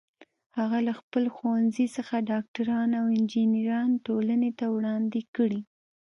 هغه 0.57 0.79
له 0.87 0.93
خپل 0.99 1.23
ښوونځي 1.35 1.85
څخه 1.95 2.15
ډاکټران 2.31 2.89
او 3.01 3.05
انجینران 3.17 3.89
ټولنې 4.05 4.51
ته 4.59 4.65
وړاندې 4.75 5.21
کړي 5.35 5.61